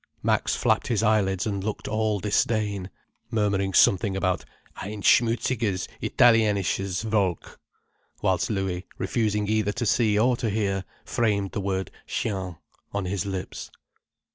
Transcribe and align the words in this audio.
Max 0.23 0.55
flapped 0.55 0.87
his 0.87 1.03
eyelids 1.03 1.45
and 1.45 1.63
looked 1.63 1.87
all 1.87 2.19
disdain, 2.19 2.89
murmuring 3.29 3.71
something 3.71 4.17
about 4.17 4.43
"ein 4.81 5.03
schmutziges 5.03 5.87
italienisches 6.01 7.03
Volk," 7.03 7.59
whilst 8.19 8.49
Louis, 8.49 8.87
refusing 8.97 9.47
either 9.47 9.73
to 9.73 9.85
see 9.85 10.17
or 10.17 10.35
to 10.37 10.49
hear, 10.49 10.85
framed 11.05 11.51
the 11.51 11.61
word 11.61 11.91
"chien" 12.07 12.57
on 12.91 13.05
his 13.05 13.27
lips. 13.27 13.69